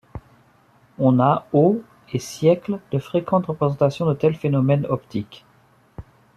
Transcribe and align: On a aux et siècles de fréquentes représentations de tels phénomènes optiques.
On 0.97 1.19
a 1.19 1.45
aux 1.53 1.83
et 2.11 2.17
siècles 2.17 2.79
de 2.91 2.97
fréquentes 2.97 3.45
représentations 3.45 4.07
de 4.07 4.15
tels 4.15 4.33
phénomènes 4.33 4.87
optiques. 4.87 5.45